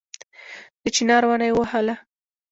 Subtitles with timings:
[0.81, 1.95] د چينار ونه يې ووهله